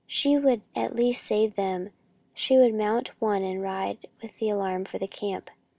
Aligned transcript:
She 0.07 0.35
would 0.35 0.63
at 0.75 0.95
least 0.95 1.23
save 1.23 1.53
them. 1.53 1.91
She 2.33 2.57
would 2.57 2.73
mount 2.73 3.09
one 3.21 3.43
and 3.43 3.61
ride 3.61 4.07
with 4.19 4.39
the 4.39 4.49
alarm 4.49 4.83
for 4.85 4.97
the 4.97 5.05
camp. 5.07 5.51